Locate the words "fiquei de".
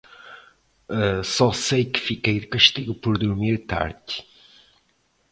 2.01-2.47